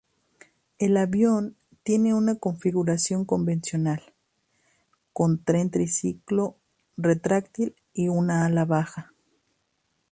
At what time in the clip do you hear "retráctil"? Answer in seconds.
6.97-7.75